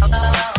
[0.00, 0.57] Oh, oh, oh.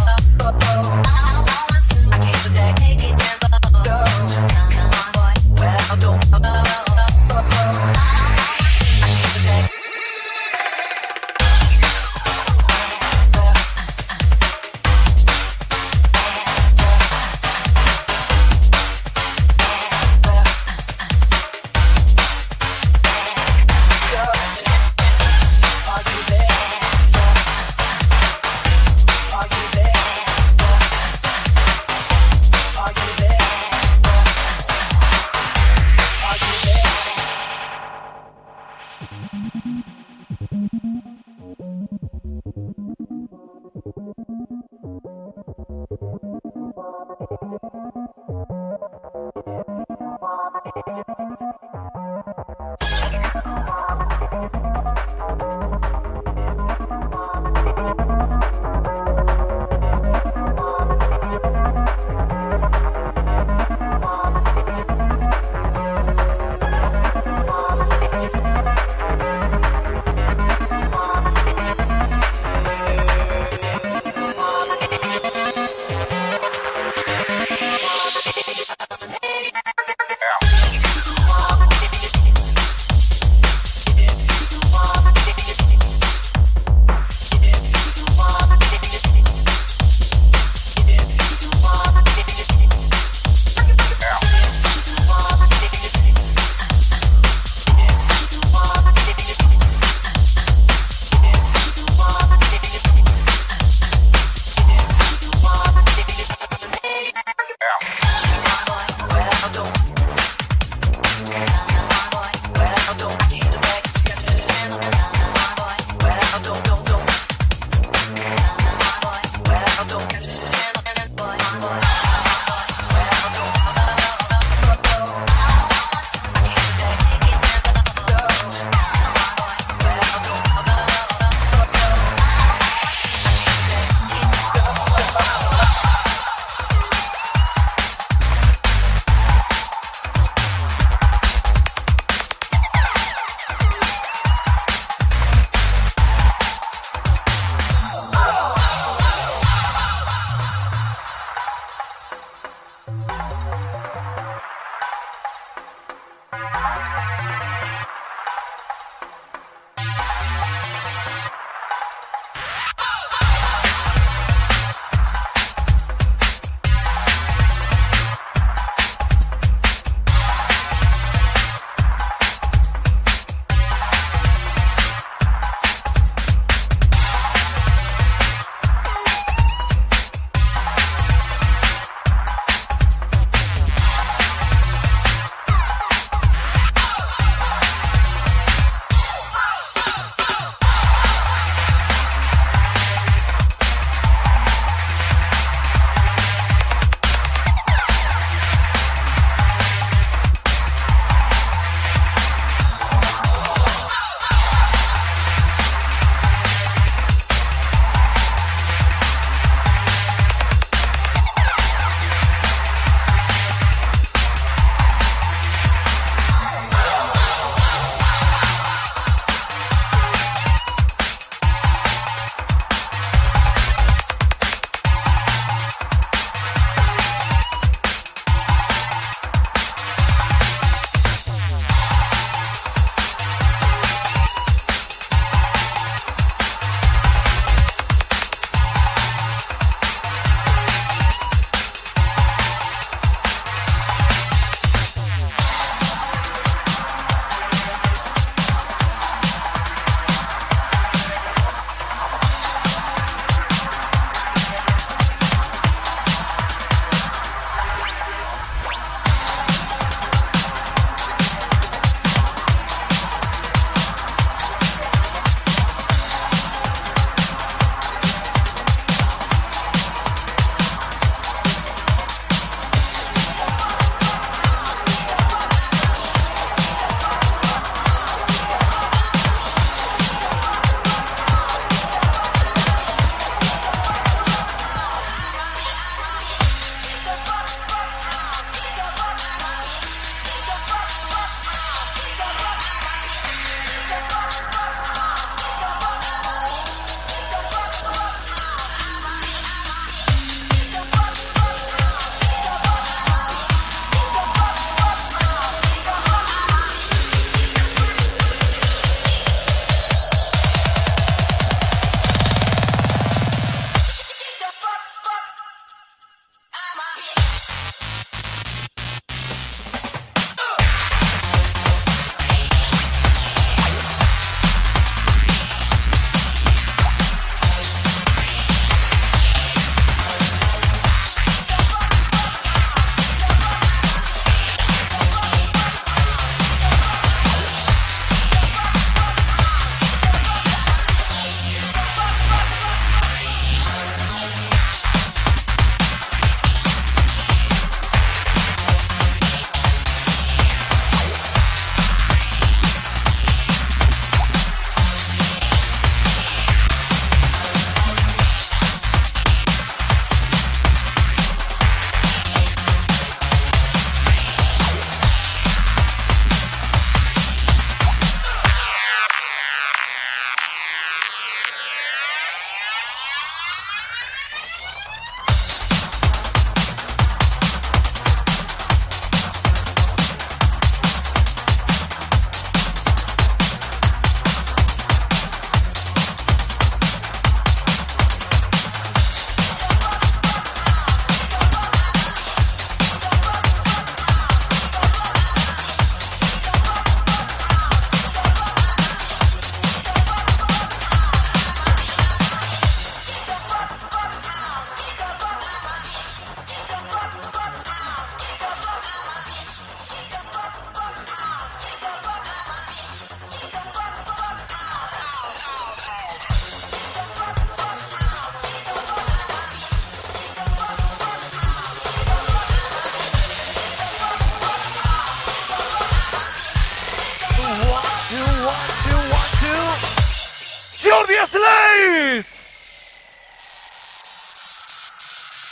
[430.99, 432.25] Jordi.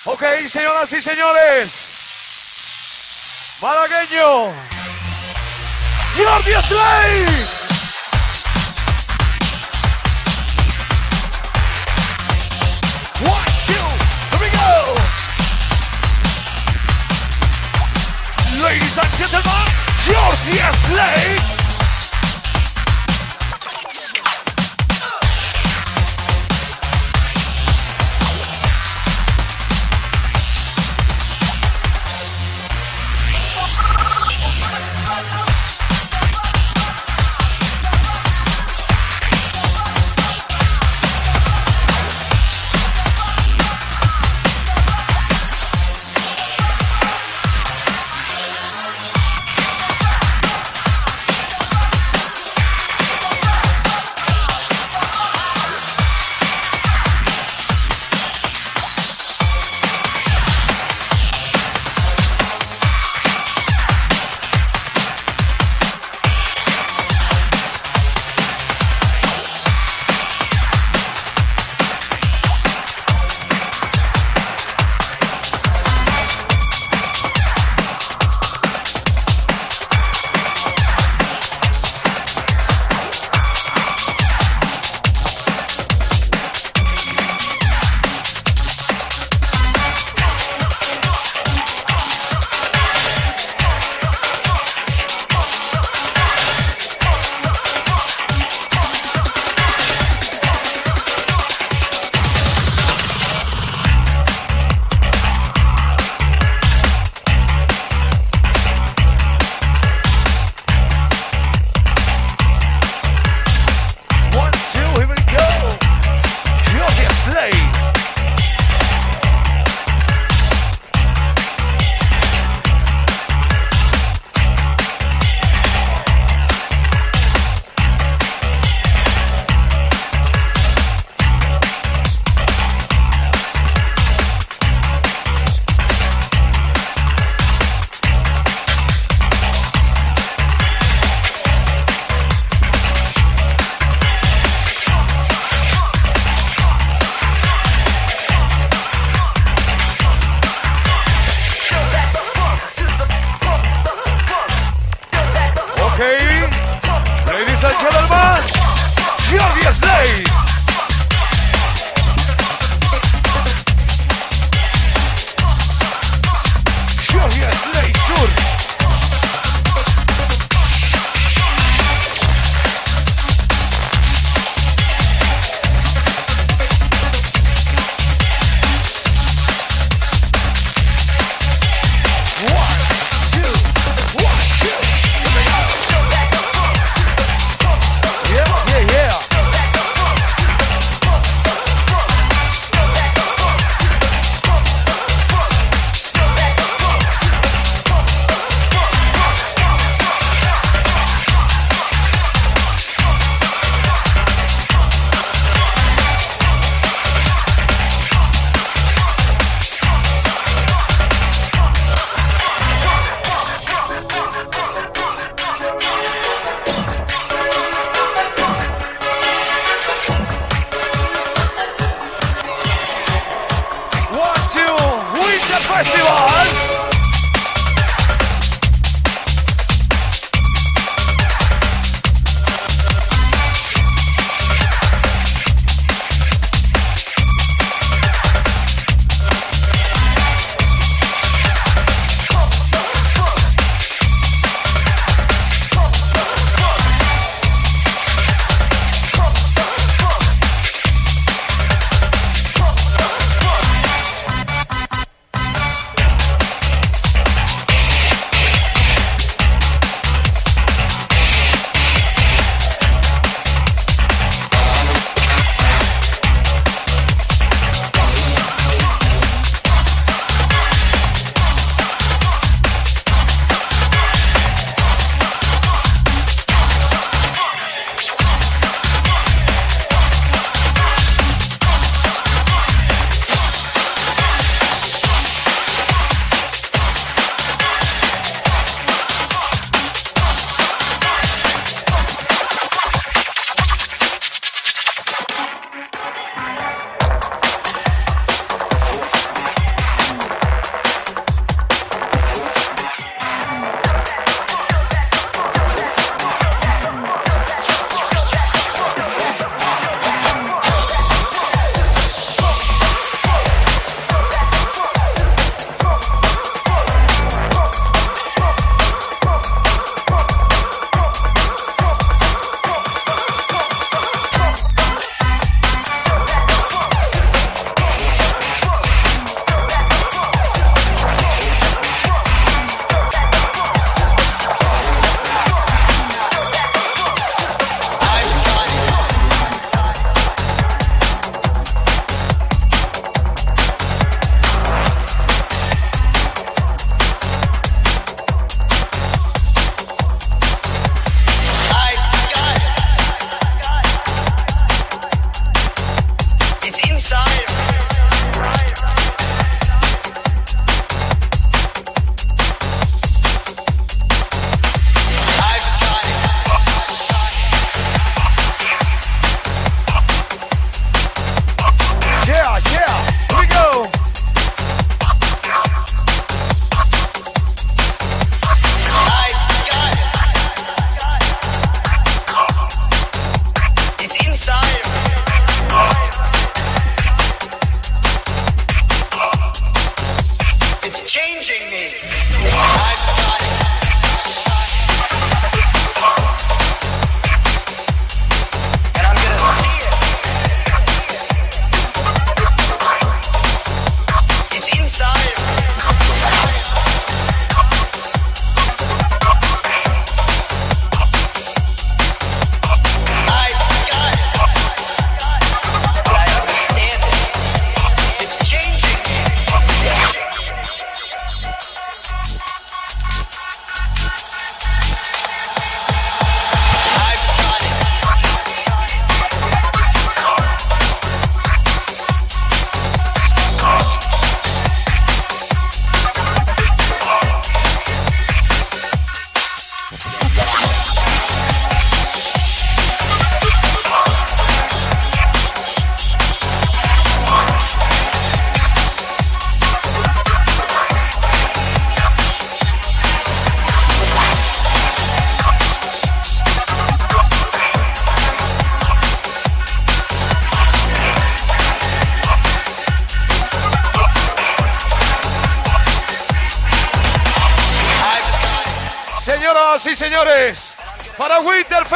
[0.05, 1.69] Ok, señoras y señores.
[3.61, 4.53] Malagueño.
[6.15, 7.56] Jordi Slade.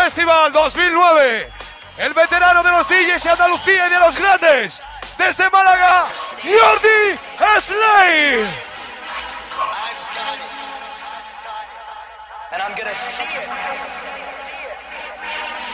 [0.04, 1.50] Festival 2009,
[1.98, 4.82] el veterano de los DJs de Andalucía y de los grandes,
[5.16, 6.08] desde Málaga,
[6.42, 7.20] Jordi
[7.62, 8.48] Slay.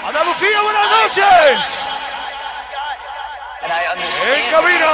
[0.05, 1.89] Andalucía, buenas noches.
[4.25, 4.91] En cabina,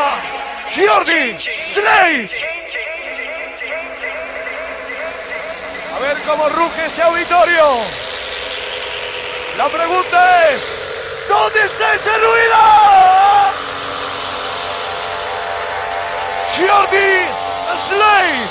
[0.75, 2.29] Jordi Slay.
[5.95, 8.12] A ver cómo ruge ese auditorio.
[9.57, 10.79] La pregunta es,
[11.29, 12.55] ¿dónde está ese ruido?
[16.57, 17.27] Jordi
[17.77, 18.49] Slay.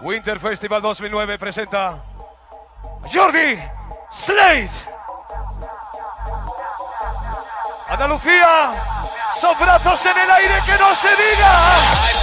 [0.00, 2.02] Winter Festival 2009 presenta
[3.12, 3.58] Jordi
[4.10, 4.70] Slade.
[7.88, 8.99] Andalucía,
[9.34, 12.19] son brazos en el aire que no se diga.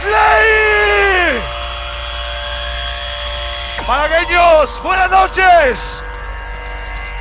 [0.00, 1.40] Presley.
[3.86, 6.02] Malagueños, buenas noches.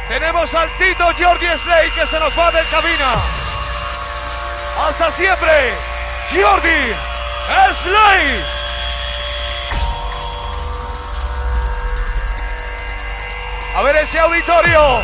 [0.07, 3.15] Tenemos al Tito Jordi Slay que se nos va de cabina.
[4.86, 5.73] Hasta siempre,
[6.32, 6.93] Jordi
[7.73, 8.45] Slay.
[13.75, 15.03] A ver ese auditorio.